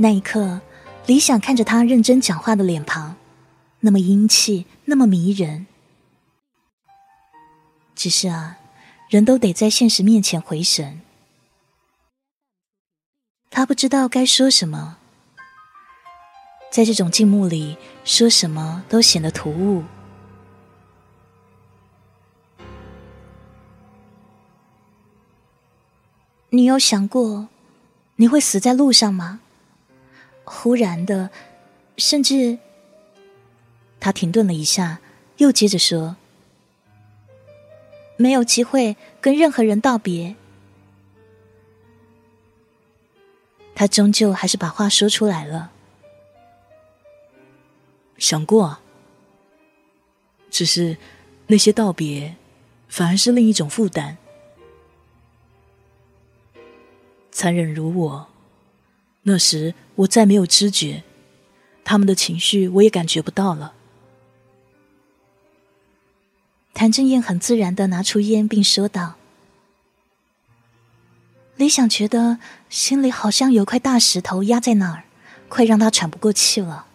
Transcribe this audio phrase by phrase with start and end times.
[0.00, 0.60] 那一刻，
[1.06, 3.16] 李想看着他认真讲话的脸庞，
[3.80, 5.66] 那么英气，那么迷人。
[7.96, 8.58] 只是啊，
[9.08, 11.00] 人都得在现实面前回神。
[13.50, 14.98] 他不知道该说什么，
[16.70, 19.82] 在这种静默里，说什么都显得突兀。
[26.50, 27.48] 你有想过，
[28.14, 29.40] 你会死在路上吗？
[30.48, 31.30] 忽然的，
[31.96, 32.58] 甚至……
[34.00, 35.00] 他停顿了一下，
[35.38, 36.16] 又接着说
[38.16, 40.34] ：“没有机会跟任何人道别。”
[43.74, 45.70] 他终究还是把话说出来了。
[48.18, 48.78] 想过，
[50.50, 50.96] 只是
[51.46, 52.34] 那些道别，
[52.88, 54.16] 反而是另一种负担。
[57.30, 58.26] 残忍如我，
[59.28, 61.02] 那时我再没有知觉，
[61.84, 63.74] 他们的情绪我也感觉不到了。
[66.72, 69.16] 谭正燕很自然的拿出烟，并说道
[71.56, 72.38] ：“李想觉得
[72.70, 75.04] 心里好像有块大石头压在那儿，
[75.50, 76.86] 快让他喘不过气了。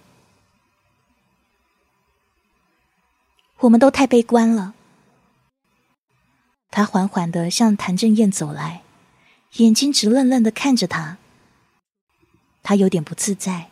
[3.59, 4.73] 我们都太悲观了。”
[6.71, 8.81] 他缓缓的向谭正燕走来。
[9.57, 11.19] 眼睛直愣愣的看着他，
[12.63, 13.69] 他有点不自在，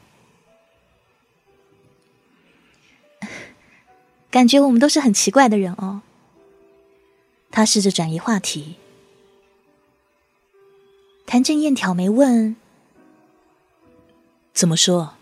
[4.29, 6.01] 感觉我们都是很奇怪的人哦。
[7.49, 8.75] 他试着转移话题，
[11.25, 12.55] 谭正燕挑眉问
[14.53, 15.13] ：“怎么说？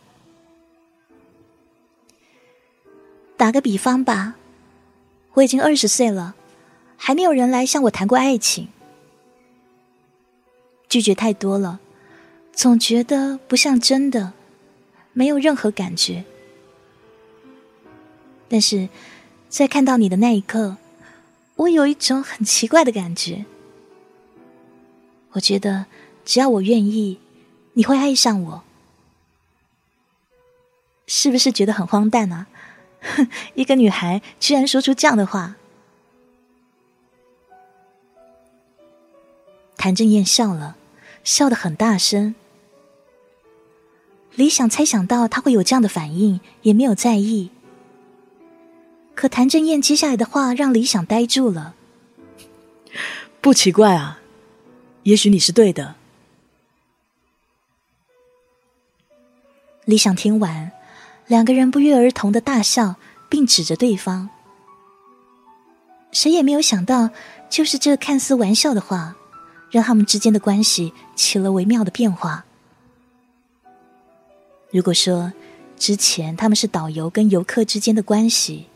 [3.37, 4.35] 打个比方吧，
[5.33, 6.35] 我已经二十岁了，
[6.97, 8.67] 还没有人来向我谈过爱情。”
[10.89, 11.79] 拒绝太多了，
[12.59, 14.33] 总觉得不像真的，
[15.13, 16.25] 没有任何感觉。
[18.49, 18.89] 但是
[19.47, 20.75] 在看到你的那一刻，
[21.55, 23.45] 我有一种很奇怪的感觉。
[25.31, 25.85] 我觉得
[26.25, 27.21] 只要我愿意，
[27.75, 28.63] 你会爱上我。
[31.07, 32.47] 是不是觉得很荒诞啊？
[33.55, 35.55] 一个女孩居然说出这样的话。
[39.77, 40.75] 谭正燕笑了。
[41.21, 42.33] 笑得很大声，
[44.35, 47.49] 李想猜想到他会有这样的反应，也没有在意。
[49.15, 51.75] 可谭正燕接下来的话让李想呆住了。
[53.41, 54.19] 不奇怪啊，
[55.03, 55.95] 也许你是对的。
[59.85, 60.71] 李想听完，
[61.27, 62.95] 两个人不约而同的大笑，
[63.27, 64.29] 并指着对方。
[66.11, 67.09] 谁也没有想到，
[67.49, 69.15] 就是这看似玩笑的话。
[69.71, 72.43] 让他们之间的关系起了微妙的变化。
[74.71, 75.33] 如果说
[75.77, 78.67] 之前他们是导游跟游客之间的关系，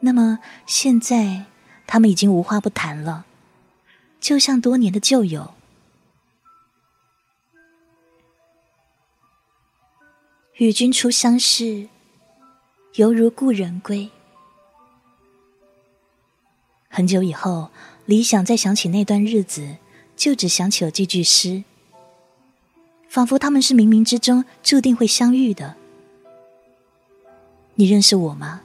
[0.00, 1.44] 那么现在
[1.86, 3.26] 他们已经无话不谈了，
[4.20, 5.54] 就像多年的旧友。
[10.56, 11.88] 与君初相识，
[12.94, 14.10] 犹如故人归。
[16.88, 17.70] 很久以后。
[18.06, 19.76] 李想再想起那段日子，
[20.16, 21.62] 就只想起了这句诗，
[23.18, 25.74] 仿佛他们是冥冥之中注定会相遇的。
[27.74, 28.60] 你认识我吗？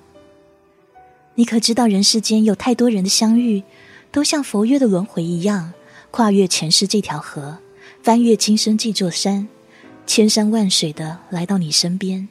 [1.33, 3.63] 你可知道人世间有太多人的相遇，
[4.11, 5.73] 都像佛约的轮回一样，
[6.11, 7.57] 跨越前世这条河，
[8.03, 9.47] 翻越今生这座山，
[10.05, 12.29] 千山万水的来到你身边。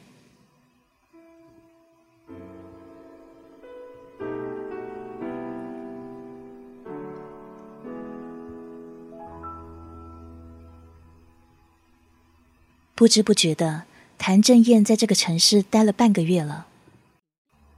[12.95, 13.83] 不知不觉的，
[14.17, 16.67] 谭正燕在这个城市待了半个月了，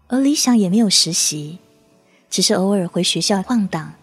[0.07, 1.59] 而李想也没有实习，
[2.29, 3.93] 只是偶尔回学校晃荡。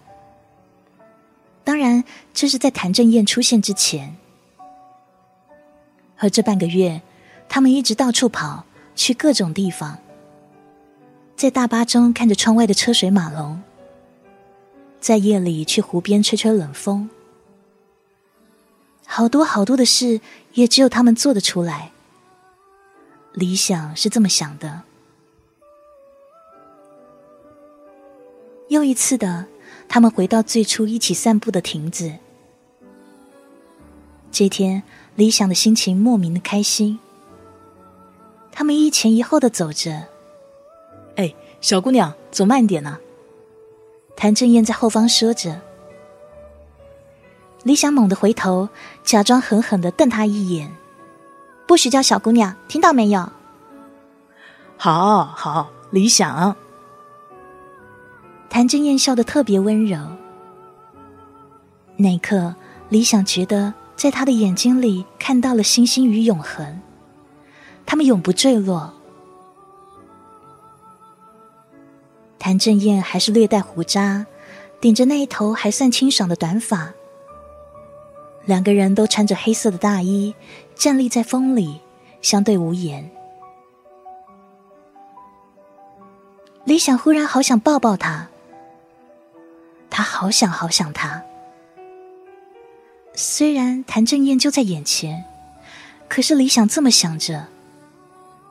[1.65, 2.03] 当然，
[2.33, 4.17] 这是在谭正燕出现之前。
[6.17, 7.03] 而这半个月，
[7.49, 8.65] 他们一直到处跑，
[8.97, 9.99] 去各种地方，
[11.37, 13.63] 在大巴中看着窗外的车水马龙，
[14.99, 17.11] 在夜里去湖边吹吹冷风。
[19.07, 20.21] 好多好多的事，
[20.55, 21.93] 也只有他们做得出来。
[23.33, 24.83] 理想是这么想的。
[28.69, 29.47] 又一次的，
[29.89, 32.13] 他们回到最初一起散步的亭子。
[34.31, 34.83] 这天，
[35.15, 36.99] 理想的心情莫名的开心。
[38.51, 40.09] 他们一前一后的走着。
[41.17, 42.99] 哎，小姑娘，走慢点呐！
[44.17, 45.61] 谭正燕在后方说着。
[47.65, 48.69] 李想猛地回头，
[49.05, 50.75] 假装狠狠的瞪他一眼，
[51.67, 53.31] 不许叫小姑娘，听到没有？
[54.77, 56.57] 好好，李想。
[58.51, 59.99] 谭正燕笑得特别温柔。
[61.97, 62.55] 那一刻，
[62.89, 66.81] 李想觉得在他的眼睛里看到了星星与永恒，
[67.87, 68.93] 他们永不坠落。
[72.41, 74.27] 谭正燕还是略带胡渣，
[74.81, 76.93] 顶着那一头还算清爽的短发。
[78.45, 80.35] 两个人都穿着黑色的大衣，
[80.75, 81.81] 站立在风里，
[82.21, 83.09] 相对无言。
[86.65, 88.29] 李想忽然好想抱抱他，
[89.91, 91.23] 他好想好想他。
[93.15, 95.25] 虽然谭正燕就在眼前，
[96.09, 97.47] 可是李想这么想着，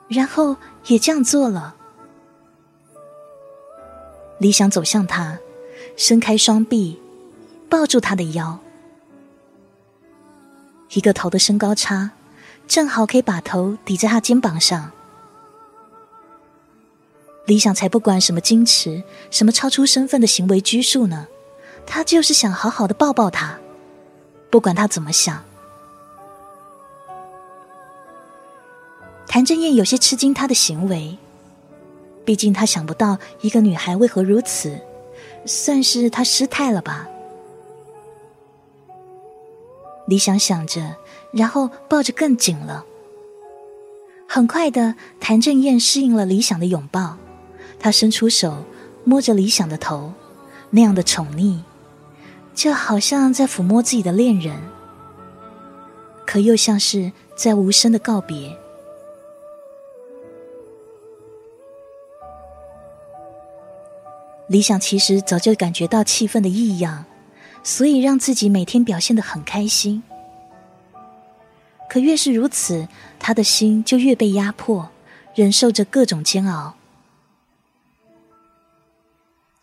[0.08, 0.56] 然后
[0.88, 1.76] 也这样做了。
[4.40, 5.38] 李想走向他，
[5.96, 7.00] 伸开双臂，
[7.70, 8.60] 抱住他的腰。
[10.94, 12.12] 一个头的身高差，
[12.68, 14.92] 正好可以把头抵在他肩膀上。
[17.46, 21.28] 理想才不管什么矜持，什么超出身份的行为拘束呢，
[21.86, 23.58] 他就是想好好的抱抱他，
[24.50, 25.44] 不管他怎么想。
[29.28, 31.18] 谭正燕有些吃惊他的行为。
[32.24, 34.80] 毕竟他想不到一个女孩为何如此，
[35.46, 37.08] 算是他失态了吧。
[40.12, 40.98] 李想想着，
[41.32, 42.84] 然后抱着更紧了。
[44.28, 47.16] 很快的，谭正燕适应了理想的拥抱，
[47.80, 48.66] 他伸出手
[49.06, 50.12] 摸着理想的头，
[50.72, 51.62] 那样的宠溺，
[52.54, 54.62] 就好像在抚摸自己的恋人，
[56.28, 58.58] 可又像是在无声的告别。
[64.48, 67.06] 理想其实早就感觉到气氛的异样，
[67.64, 70.04] 所以让自己每天表现的很开心。
[71.90, 72.88] 可越是如此，
[73.20, 74.90] 他的心就越被压迫，
[75.36, 76.76] 忍受着各种煎熬。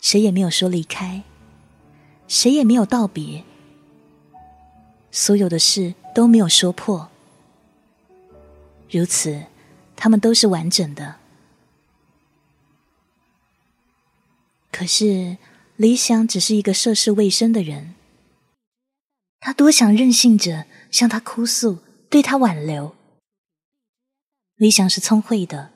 [0.01, 1.23] 谁也没有说离开，
[2.29, 3.43] 谁也没有道别，
[5.11, 7.09] 所有的事都没有说破。
[8.91, 9.45] 如此，
[9.97, 11.17] 他们都是完整的。
[14.71, 15.37] 可是，
[15.79, 17.95] 李想只是一个涉世未深的人。
[19.39, 21.79] 他多想任性着向他哭诉，
[22.11, 22.97] 对他挽留。
[24.57, 25.71] 李想是聪慧的，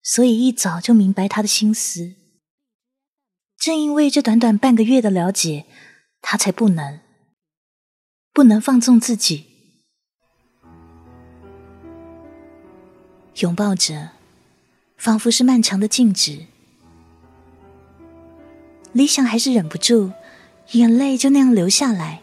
[0.00, 2.14] 所以一早就明白他的心思。
[3.58, 5.66] 正因为这短短半个月的了解，
[6.20, 7.00] 他才不能，
[8.32, 9.48] 不能放纵自己。
[13.38, 14.10] 拥抱着，
[14.96, 16.46] 仿佛是漫长的静止。
[18.92, 20.12] 理想还是忍不住，
[20.72, 22.20] 眼泪就那样流下来，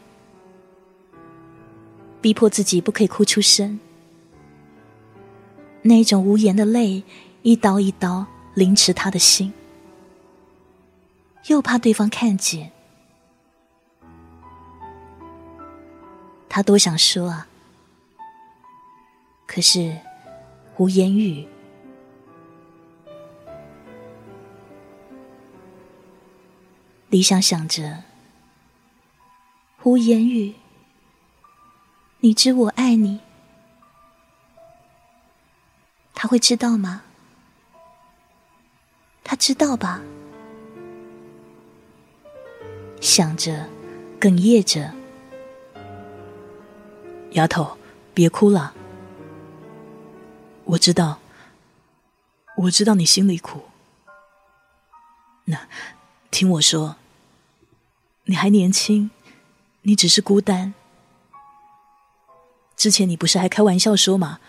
[2.22, 3.80] 逼迫自己不可以哭出声。
[5.82, 7.04] 那种无言的泪，
[7.42, 9.52] 一刀一刀凌迟他的心，
[11.48, 12.72] 又怕对方看见。
[16.48, 17.48] 他多想说啊，
[19.48, 19.98] 可是
[20.78, 21.48] 无言语。
[27.10, 28.04] 理想想着，
[29.82, 30.54] 无言语，
[32.20, 33.20] 你知我爱你，
[36.14, 37.02] 他会知道吗？
[39.24, 40.02] 他知道吧？
[43.02, 43.68] 想着，
[44.20, 44.94] 哽咽着，
[47.32, 47.76] 丫头，
[48.14, 48.76] 别哭了。
[50.66, 51.18] 我知道，
[52.56, 53.64] 我知道你心里苦。
[55.46, 55.68] 那。
[56.32, 56.96] 听我说，
[58.30, 59.10] 你还年轻，
[59.82, 60.76] 你只是孤单。
[62.78, 64.40] 之前你不是还开玩笑说吗？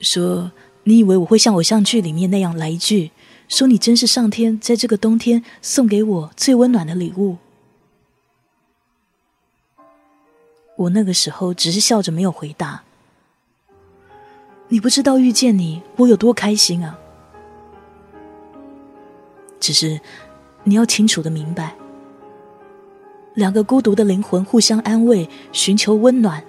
[0.00, 0.50] 说
[0.84, 3.10] 你以为我会像偶像剧里面那样来一句，
[3.48, 7.36] 说你真是上天在这个冬天送给我最温暖的礼物。
[10.76, 12.82] 我那个时候只是笑着没有回答。
[14.68, 16.98] 你不知道遇见你我有多开心啊！
[19.60, 20.00] 只是。
[20.64, 21.74] 你要清楚的明白，
[23.34, 26.44] 两个孤独的灵魂互相安慰、寻求温暖，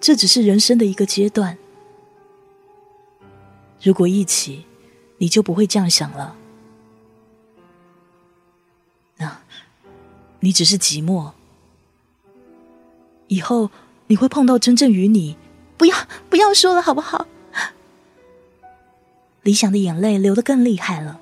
[0.00, 1.58] 这只是人生的一个阶段。
[3.82, 4.64] 如果一起，
[5.18, 6.36] 你就不会这样想了。
[9.18, 9.40] 那，
[10.40, 11.32] 你只是寂寞。
[13.28, 13.70] 以后
[14.06, 15.36] 你会碰到真正与你……
[15.76, 15.96] 不要
[16.30, 17.26] 不要说了，好不好？
[19.42, 21.20] 理想的眼泪流得更厉害了。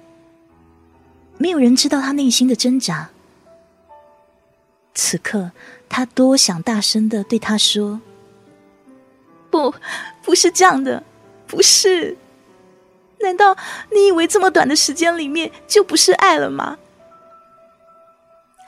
[1.38, 3.10] 没有人知道他内心的挣扎。
[5.12, 5.50] 此刻，
[5.90, 8.00] 他多想大声的对他说
[9.52, 9.74] ：“不，
[10.22, 11.02] 不是这样的，
[11.46, 12.16] 不是？
[13.20, 13.54] 难道
[13.90, 16.78] 你以为这么短的时间里面就不是爱了吗？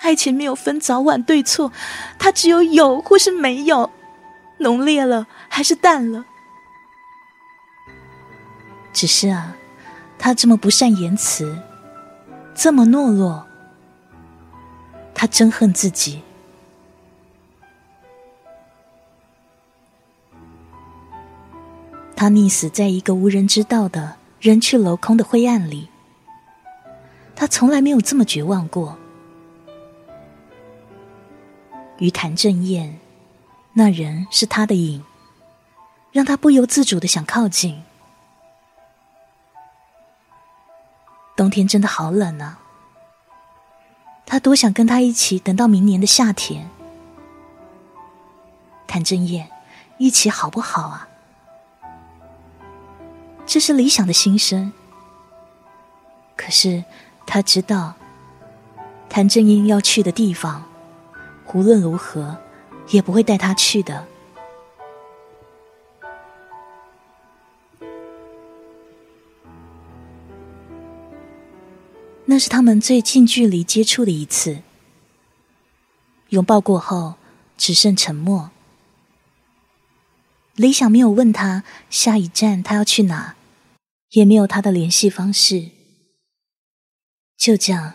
[0.02, 1.72] 爱情没有分早晚对错，
[2.18, 3.90] 它只有有或是没有，
[4.58, 6.26] 浓烈了还是淡了。
[8.92, 9.56] 只是啊，
[10.18, 11.58] 他这么不善言辞，
[12.54, 13.46] 这么懦弱，
[15.14, 16.22] 他真恨自己。
[22.24, 25.90] 他溺死在一个无人知道的人去楼空的灰暗里，
[27.36, 28.96] 他从来没有这么绝望过。
[31.98, 32.98] 于谭正燕，
[33.74, 35.04] 那人是他的影，
[36.12, 37.82] 让他不由自主的想靠近。
[41.36, 42.58] 冬天真的好冷啊！
[44.24, 46.70] 他多想跟他一起等到明年的夏天。
[48.86, 49.50] 谭正燕，
[49.98, 51.08] 一起好不好啊？
[53.46, 54.72] 这是理想的心声。
[56.36, 56.84] 可是
[57.26, 57.94] 他知道，
[59.08, 60.64] 谭正英要去的地方。
[61.52, 62.36] 无论如何，
[62.90, 64.04] 也不会带他去的。
[72.24, 74.62] 那是他们最近距离接触的一次。
[76.30, 77.14] 拥抱过后，
[77.56, 78.50] 只剩沉默。
[80.56, 83.34] 李想没有问他下一站他要去哪，
[84.10, 85.70] 也没有他的联系方式，
[87.36, 87.94] 就这样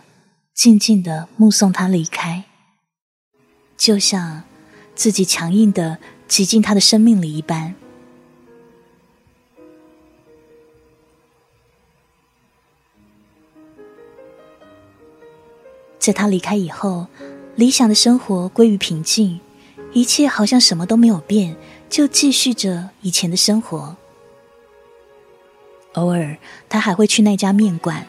[0.54, 2.44] 静静的目送他离开。
[3.78, 4.42] 就像
[4.94, 5.98] 自己强硬的
[6.28, 7.74] 挤进他的生命里一般，
[15.98, 17.06] 在他离开以后，
[17.56, 19.40] 理想的生活归于平静，
[19.94, 21.56] 一切好像什么都没有变，
[21.90, 23.96] 就继续着以前的生活。
[25.94, 28.06] 偶尔，他还会去那家面馆。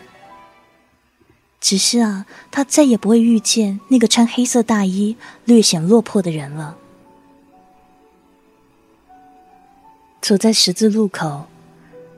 [1.59, 6.77] 只是啊，他再也不会遇见那个穿黑色大衣、略显落魄的人了。
[10.21, 11.47] 走在十字路口，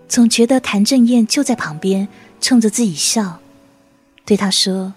[0.08, 2.08] 总觉得谭正燕就在旁边，
[2.41, 3.39] 冲着自己笑，
[4.25, 4.93] 对他说：“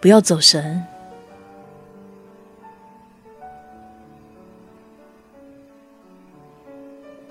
[0.00, 0.86] 不要走神。”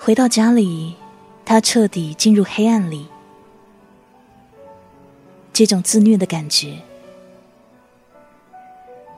[0.07, 0.95] 回到家里，
[1.43, 3.07] 他彻底进入黑暗里。
[5.51, 6.77] 这种自虐的感觉，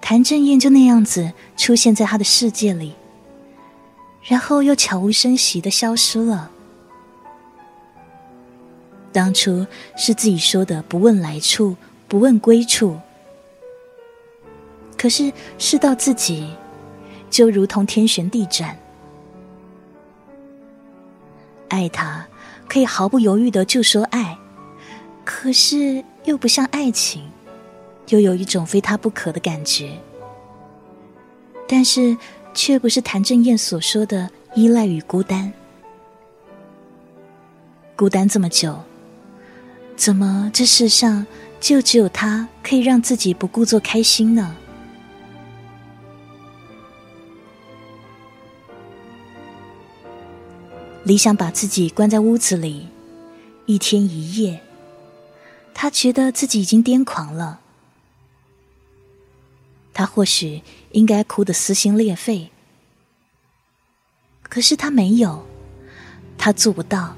[0.02, 2.96] 谭正燕就那样子出现在他的世界里，
[4.24, 6.50] 然后又悄无声息的消失了。
[9.14, 11.76] 当初是自己说的“不问来处，
[12.08, 13.00] 不问归处”，
[14.98, 16.52] 可是事到自己，
[17.30, 18.76] 就如同天旋地转。
[21.70, 22.28] 爱他，
[22.68, 24.38] 可以毫不犹豫的就说爱，
[25.24, 26.04] 可是。
[26.26, 27.24] 又不像爱情，
[28.10, 29.98] 又有一种非他不可的感觉，
[31.68, 32.16] 但是
[32.54, 35.52] 却不是谭正燕所说的依赖与孤单。
[37.96, 38.78] 孤单这么久，
[39.96, 41.26] 怎么这世上
[41.60, 44.56] 就只有他可以让自己不故作开心呢？
[51.10, 52.88] 李想把自己关在屋子里，
[53.66, 54.62] 一天一夜。
[55.74, 57.62] 他觉得自己已经癫狂了，
[59.92, 60.62] 他或许
[60.92, 62.52] 应该哭得撕心裂肺，
[64.44, 65.44] 可是他没有，
[66.38, 67.16] 他做不到，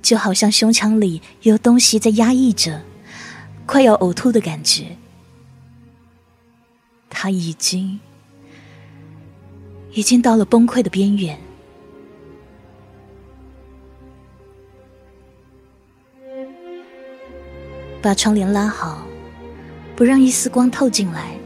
[0.00, 2.82] 就好像胸腔里有东西在压抑着，
[3.66, 4.96] 快要呕吐的感觉。
[7.10, 8.00] 他已经，
[9.92, 11.38] 已经到了崩溃的边缘。
[18.02, 19.06] 把窗帘拉好，
[19.94, 21.36] 不让一丝光透进来。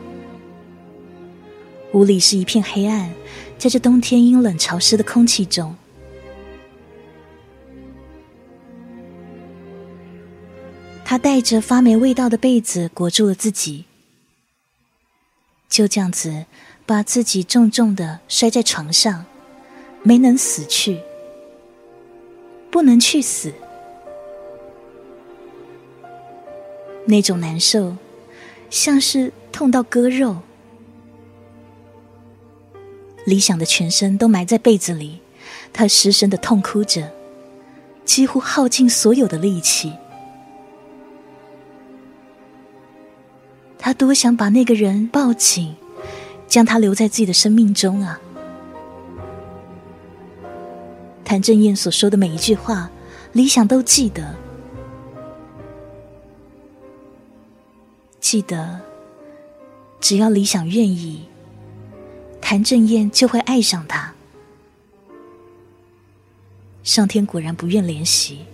[1.92, 3.12] 屋里是一片黑暗，
[3.58, 5.76] 在这冬天阴冷潮湿的空气中，
[11.04, 13.84] 他带着发霉味道的被子裹住了自己，
[15.68, 16.46] 就这样子
[16.86, 19.24] 把自己重重的摔在床上，
[20.02, 21.00] 没能死去，
[22.70, 23.52] 不能去死。
[27.06, 27.96] 那种难受，
[28.70, 30.36] 像是痛到割肉。
[33.26, 35.20] 理想的全身都埋在被子里，
[35.72, 37.10] 他失声的痛哭着，
[38.04, 39.92] 几乎耗尽所有的力气。
[43.78, 45.76] 他多想把那个人抱紧，
[46.46, 48.20] 将他留在自己的生命中啊！
[51.24, 52.90] 谭正燕所说的每一句话，
[53.32, 54.34] 理想都记得。
[58.24, 58.80] 记得，
[60.00, 61.28] 只要李想愿意，
[62.40, 64.14] 谭正燕就会爱上他。
[66.82, 68.46] 上天果然不愿怜惜。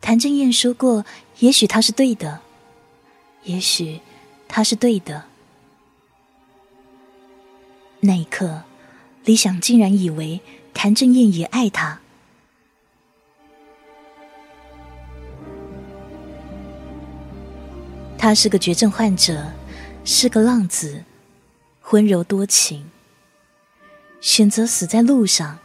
[0.00, 1.04] 谭正燕说过
[1.40, 2.40] ：“也许他是对的，
[3.44, 4.00] 也许
[4.48, 5.24] 他是对的。”
[8.00, 8.62] 那一刻，
[9.26, 10.40] 李想竟然以为
[10.72, 12.00] 谭正燕也爱他。
[18.18, 19.52] 他是个绝症患者，
[20.04, 21.04] 是个浪子，
[21.90, 22.90] 温柔多情，
[24.20, 25.58] 选择死在路上。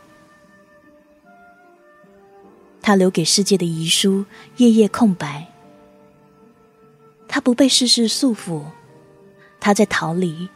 [2.82, 4.26] 他留给世界的遗书，
[4.58, 5.48] 夜夜空白。
[7.28, 8.66] 他不被世事束缚，
[9.60, 10.50] 他在逃离。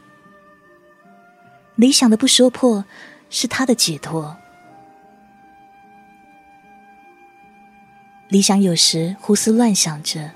[1.75, 2.85] 理想的不说破，
[3.29, 4.37] 是他的解脱。
[8.27, 10.31] 理想有时胡思乱想着，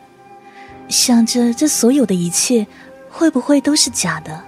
[0.89, 2.67] 想着这所有的一切
[3.10, 4.43] 会不会都是假的？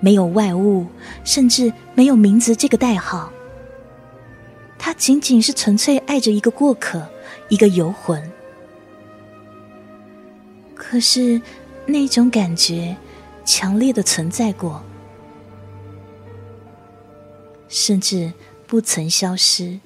[0.00, 0.86] 没有外物，
[1.24, 3.30] 甚至没有名字这个代号。
[4.78, 7.08] 他仅仅是纯粹爱着一个过客，
[7.48, 8.30] 一个游魂。
[10.74, 11.40] 可是
[11.86, 12.96] 那种感觉
[13.44, 14.84] 强烈的存在过，
[17.68, 18.32] 甚至
[18.66, 19.80] 不曾消失。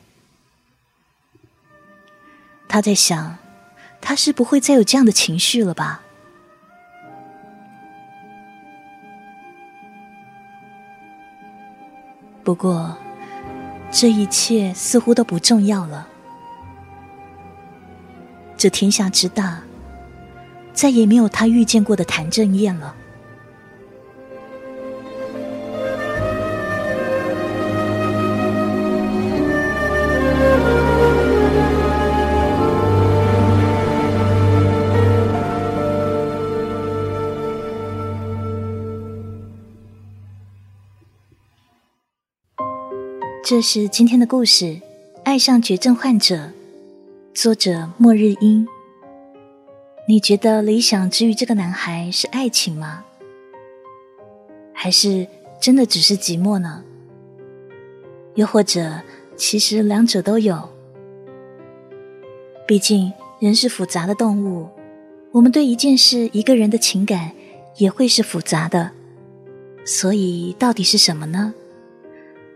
[2.68, 3.38] 他在想，
[4.00, 6.02] 他是不会再有这样的情绪了吧？
[12.42, 12.96] 不过。
[13.92, 16.06] 这一切似乎都不重要了。
[18.56, 19.60] 这天下之大，
[20.72, 22.94] 再也没有他遇见过的谭正燕了。
[43.50, 44.64] 这是今天的故事，
[45.24, 46.36] 《爱上绝症患者》，
[47.34, 48.64] 作者末日英。
[50.06, 53.04] 你觉得理想之于这个男孩是爱情吗？
[54.72, 55.26] 还是
[55.60, 56.84] 真的只是寂寞呢？
[58.36, 59.00] 又或者，
[59.36, 60.68] 其实两者都有？
[62.68, 64.68] 毕竟人是复杂的动物，
[65.32, 67.32] 我们对一件事、一个人的情感
[67.78, 68.92] 也会是复杂的。
[69.84, 71.52] 所以，到底是什么呢？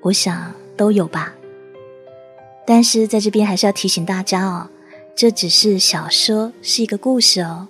[0.03, 0.55] 我想。
[0.77, 1.35] 都有吧，
[2.67, 4.69] 但是在这边还是要提醒大家哦，
[5.15, 7.69] 这只是小说，是一个故事哦，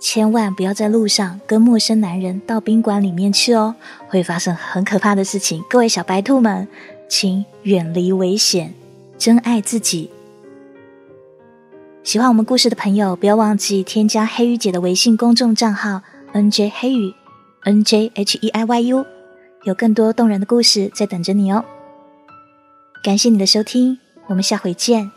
[0.00, 3.74] 千万不要在路上跟陌生男人到宾馆里面去哦，
[4.08, 5.62] 会发生很可怕的事情。
[5.68, 6.66] 各位小白兔们，
[7.08, 8.72] 请远离危险，
[9.18, 10.10] 珍爱自己。
[12.02, 16.00] 喜欢我们故事的朋友，不要忘记添加黑雨姐的微信公众账号
[16.32, 17.12] N J 黑雨
[17.64, 19.04] N J H E I Y U，
[19.64, 21.62] 有更多动人的故事在等着你哦。
[23.02, 25.10] 感谢你的收听，我们下回见。